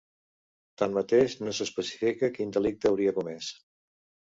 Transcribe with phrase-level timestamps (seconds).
[0.81, 3.55] Tanmateix, no s’especifica quin delicte hauria comès.